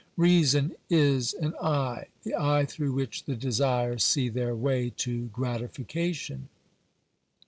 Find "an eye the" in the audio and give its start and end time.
1.35-2.33